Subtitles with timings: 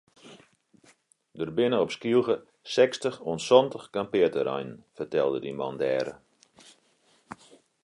[1.41, 2.37] Der binne op Skylge
[2.77, 6.13] sechstich oant santich kampearterreinen fertelde men dêre.